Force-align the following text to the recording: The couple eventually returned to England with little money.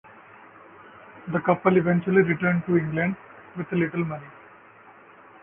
The 1.31 1.39
couple 1.41 1.77
eventually 1.77 2.23
returned 2.23 2.65
to 2.65 2.75
England 2.75 3.15
with 3.55 3.71
little 3.71 4.03
money. 4.03 4.25